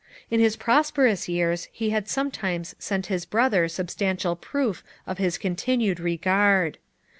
[0.31, 5.99] In his prosperous years he had sometimes sent his brother substantial proof of his continued
[5.99, 6.79] re gard.